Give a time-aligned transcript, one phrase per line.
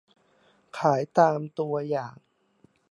[0.77, 2.15] ขายตามตัวอย่าง